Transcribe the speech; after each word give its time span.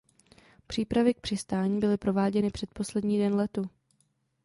Přípravy 0.67 1.13
k 1.13 1.19
přistání 1.21 1.79
byly 1.79 1.97
prováděny 1.97 2.51
předposlední 2.51 3.17
den 3.19 3.33
letu. 3.35 3.69